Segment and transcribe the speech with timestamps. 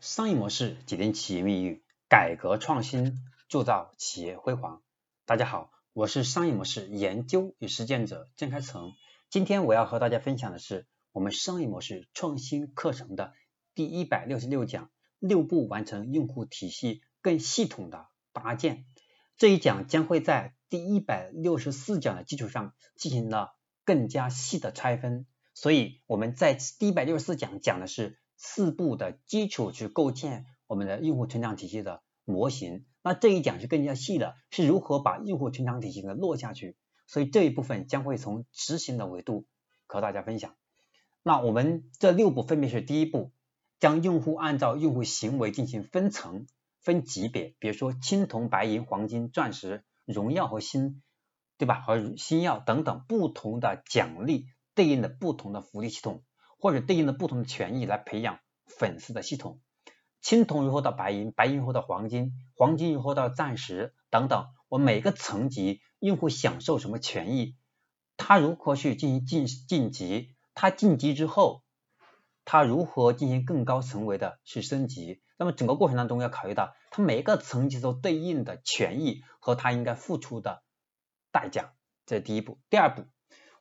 [0.00, 3.18] 商业模式决定企业命运，改革创新
[3.48, 4.82] 铸造企业辉煌。
[5.24, 8.92] 大家好，我是商业模式研究与实践者郑开成。
[9.30, 13.32] 今天我要和大家分享的是我们商业模式创新课程的
[13.74, 18.84] 第一百六十六讲：六步完成用户体系更系统的搭建。
[19.38, 23.54] 这一讲将会在第一百六十四讲的基础上进行了
[23.84, 25.26] 更加细的拆分。
[25.54, 28.18] 所以我们在第一百六十四讲讲的是。
[28.36, 36.76] 四步的基础去构建我们的用户成长体系的模型，那这一讲是更加细的，是如何把用户成长体系给落下去。
[37.06, 39.46] 所以这一部分将会从执行的维度
[39.86, 40.56] 和大家分享。
[41.22, 43.30] 那我们这六步分别是：第一步，
[43.78, 46.46] 将用户按照用户行为进行分层、
[46.80, 51.00] 分级别，比如说青铜、白银、黄金、钻石、荣耀和新，
[51.58, 51.80] 对吧？
[51.80, 56.24] 和星耀等等不同的奖励对应的不同的福利系统。
[56.66, 59.60] 或者对应的不同的权益来培养粉丝的系统，
[60.20, 64.48] 青铜如何到白银，白银如何到黄金，黄金如何到钻石等等。
[64.68, 67.54] 我每个层级用户享受什么权益，
[68.16, 71.62] 他如何去进行晋晋级，他晋级之后，
[72.44, 75.22] 他如何进行更高层位的去升级。
[75.36, 80.64] 那么整个过程当中要考虑到他每个层级所对应的权益和他应该付出的
[81.30, 81.74] 代价，
[82.06, 82.58] 这是第一步。
[82.70, 83.04] 第二步，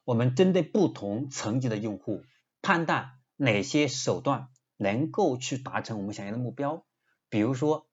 [0.06, 2.24] 我们针对不同层级的用户。
[2.66, 6.84] 判断哪些手段能够去达成我们想要的目标，
[7.30, 7.88] 比如说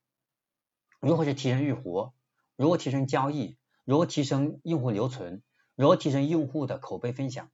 [0.99, 2.15] 如何去提升预活，
[2.57, 5.43] 如何提升交易，如何提升用户留存，
[5.75, 7.51] 如何提升用户的口碑分享，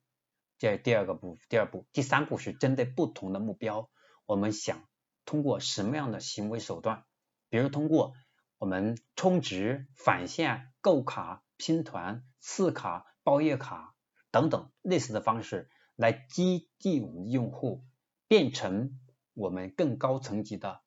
[0.59, 1.41] 这是第二个步。
[1.49, 3.91] 第二步，第三步是针对不同的目标，
[4.25, 4.89] 我们想
[5.25, 7.05] 通过什么样的行为手段，
[7.49, 8.13] 比如通过
[8.59, 13.97] 我们充值、返现、购卡、拼团、次卡、包月卡
[14.31, 15.69] 等等类似的方式。
[15.99, 17.85] 来激励我们的用户
[18.29, 19.01] 变成
[19.35, 20.81] 我们更高层级的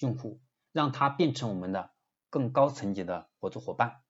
[0.00, 1.90] 用户，让他变成我们的
[2.28, 4.02] 更高层级的合作伙伴。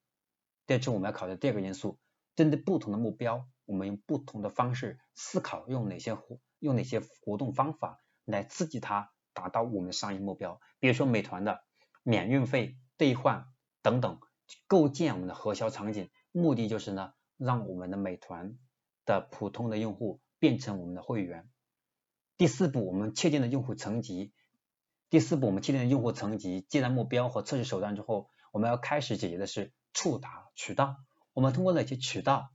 [0.67, 2.01] 这是我们要考虑的第二个因素。
[2.35, 10.61] 针对不同的目标，我们用不同的方式思考，用哪些活用哪些活动方法来刺激他达到我们的商业目标。
[10.81, 11.63] 比如说美团的
[12.03, 13.47] 免运费兑换
[13.83, 14.19] 等等，
[14.67, 18.59] 构建我们的核销场景，目的就是呢，让我们的美团
[19.05, 20.21] 的普通的用户。
[20.41, 21.49] 变成我们的会员。
[22.37, 24.33] 第四步，我们确定了用户层级。
[25.11, 30.97] 第四步，我们确定了用户层级、接单目标和测试手段之后，我们要开始解决的是触达渠道。
[31.33, 32.51] 我们通过哪些渠道，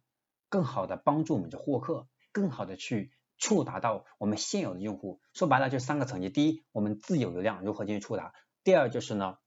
[0.50, 5.22] 更好的帮助我们的获客，更好的去触达到我们现有的用户。
[5.34, 8.31] 说白了，就三个层级：第一，我们自有流量如何进行触达；
[8.63, 9.38] 第二，就是呢，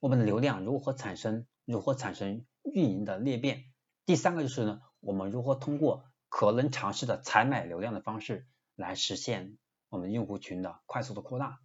[0.00, 3.58] 我们的流量如何产生，如何产生运营的裂变；
[4.04, 9.58] 第三个就是呢，我们如何通过可能尝试的采买流量的方式来实现
[9.88, 11.60] 我们用户群的快速的扩大。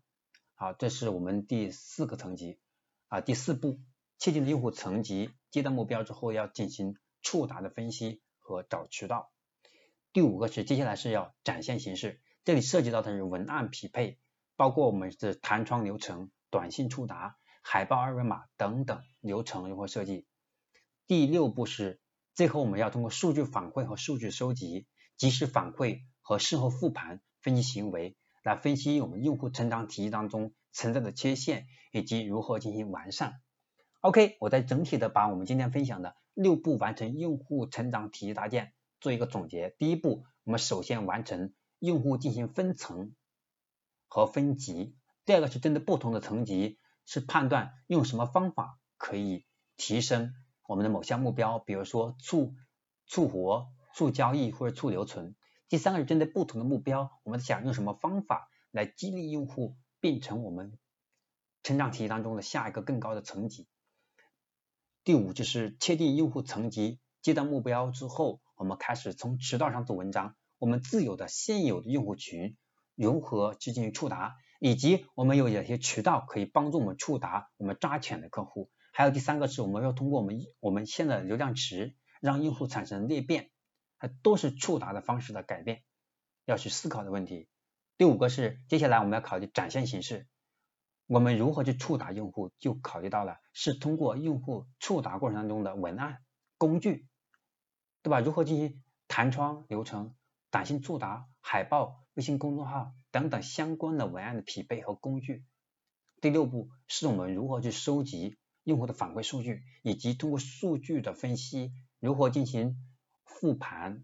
[0.56, 2.60] 好，这是我们第四个层级
[3.08, 3.80] 啊，第四步，
[4.18, 9.32] 确定了用户层级、接单目标之后，要进行触达的分析和找渠道。
[10.12, 14.20] 第五个是接下来是要展现形式，这里涉及到的是文案匹配，
[14.56, 20.26] 包括我们的弹窗流程、短信触达、海报二维码等等流程如何设计。
[21.06, 22.02] 第六步是。
[22.36, 33.40] 最后，我们要通过数据反馈和数据收集、及时反馈和事后复盘分析行为，来分析我们用户成长体系当中存在的缺陷以及如何进行完善。
[34.02, 39.74] OK，我在整体的把我们今天分享的六步完成用户成长体系搭建做一个总结。
[39.80, 43.16] 第一步，我们首先完成用户进行分层
[44.10, 44.98] 和分级。
[45.24, 49.46] 第二个是针对不同的层级，是判断用什么方法可以
[49.78, 50.34] 提升。
[50.68, 52.56] 我们的某项目标，比如说促
[53.06, 55.36] 促活、促交易或者促留存。
[55.70, 60.78] 第三个是针对不同的目标，我们想用什么方法来激励用户变成我们
[61.64, 63.68] 成长体系当中的下一个更高的层级。
[65.04, 70.36] 第五就是确定用户层级、接单目标之后，我们开始从渠道上做文章。
[70.58, 72.58] 我们自有的现有的用户群
[72.96, 78.72] 如何去进行触达，以及我们有哪些渠道可以帮助我们触达我们抓潜的客户。
[78.98, 83.52] 还有第三个是，我们要通过我们我们现在的流量池，让用户产生裂变，
[84.00, 85.84] 它都是触达的方式的改变，
[86.46, 87.50] 要去思考的问题。
[87.98, 90.28] 第五个是，接下来我们要考虑展现形式，
[91.08, 96.20] 我们如何去触达用户，就考虑到了是通过用户触达过程当中的文案
[96.58, 97.06] 工具，
[98.02, 98.22] 对吧？
[98.22, 100.16] 如何进行弹窗流程、
[100.52, 105.44] 短信触达、海报、微信公众号等等相关的文案的匹配和工具。
[106.22, 108.38] 第六步是我们如何去收集。
[108.66, 112.78] 用户的反馈数据，以及通过数据的分析，如何进行
[113.24, 114.04] 复盘，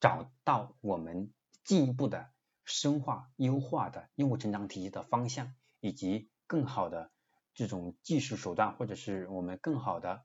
[0.00, 1.32] 找到我们
[1.64, 2.30] 进一步的
[2.64, 7.10] 深化优化的用户成长体系的方向以及更好的
[7.54, 10.24] 这种技术手段，或者是我们更好的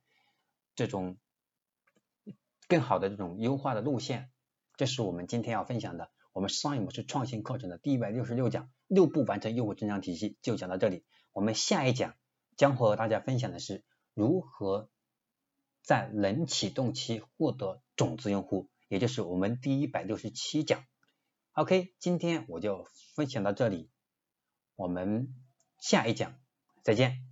[0.76, 1.18] 这种
[2.68, 4.30] 更好的这种优化的路线，
[4.76, 6.12] 这是我们今天要分享的。
[6.34, 11.04] 我们商业模式创新课程的第一百六十六讲，六步完成用户增长体系就讲到这里。
[11.32, 12.14] 我们下一讲
[12.58, 14.90] 将和大家分享的是如何
[15.84, 20.84] 在冷启动期获得种子用户，也就是我们第一百六十七讲。
[21.54, 23.90] OK，今天我就分享到这里，
[24.76, 25.34] 我们
[25.80, 26.36] 下一讲
[26.84, 27.27] 再见。